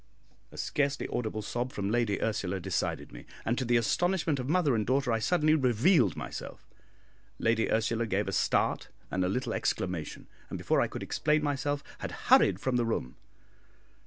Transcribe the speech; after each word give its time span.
A 0.51 0.57
scarcely 0.57 1.07
audible 1.09 1.43
sob 1.43 1.71
from 1.71 1.91
Lady 1.91 2.19
Ursula 2.23 2.59
decided 2.59 3.11
me, 3.11 3.27
and 3.45 3.55
to 3.59 3.63
the 3.63 3.77
astonishment 3.77 4.39
of 4.39 4.49
mother 4.49 4.73
and 4.73 4.83
daughter 4.83 5.11
I 5.11 5.19
suddenly 5.19 5.53
revealed 5.53 6.15
myself. 6.15 6.67
Lady 7.37 7.69
Ursula 7.71 8.07
gave 8.07 8.27
a 8.27 8.31
start 8.31 8.87
and 9.11 9.23
a 9.23 9.29
little 9.29 9.53
exclamation, 9.53 10.25
and 10.49 10.57
before 10.57 10.81
I 10.81 10.87
could 10.87 11.03
explain 11.03 11.43
myself, 11.43 11.83
had 11.99 12.11
hurried 12.31 12.59
from 12.59 12.77
the 12.77 12.85
room. 12.87 13.15